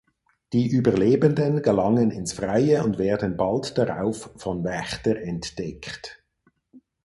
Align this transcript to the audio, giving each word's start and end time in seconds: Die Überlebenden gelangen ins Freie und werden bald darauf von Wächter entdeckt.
Die 0.51 0.67
Überlebenden 0.71 1.61
gelangen 1.61 2.09
ins 2.09 2.33
Freie 2.33 2.83
und 2.83 2.97
werden 2.97 3.37
bald 3.37 3.77
darauf 3.77 4.31
von 4.35 4.63
Wächter 4.63 5.15
entdeckt. 5.15 6.23